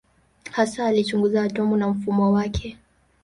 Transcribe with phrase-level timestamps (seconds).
[0.51, 2.77] Hasa alichunguza atomu na mfumo wake.